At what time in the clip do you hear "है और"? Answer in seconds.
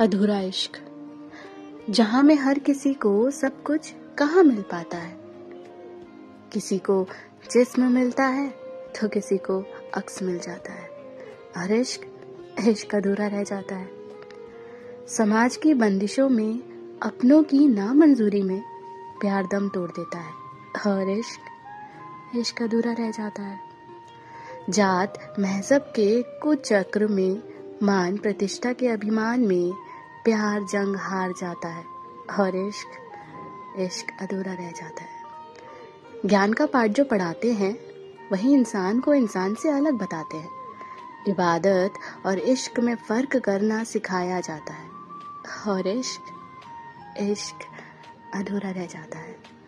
20.18-21.10, 31.68-32.56, 44.72-45.86